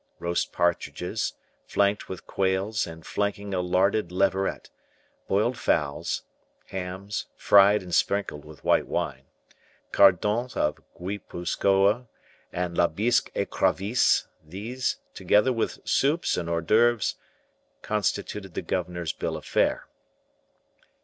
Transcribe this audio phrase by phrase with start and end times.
[0.17, 1.33] Roast partridges,
[1.67, 4.71] flanked with quails and flanking a larded leveret;
[5.27, 6.23] boiled fowls;
[6.69, 9.25] hams, fried and sprinkled with white wine,
[9.91, 12.07] cardons of Guipuzcoa
[12.51, 17.15] and la bisque ecrevisses: these, together with soups and hors d'oeuvres,
[17.83, 19.87] constituted the governor's bill of fare.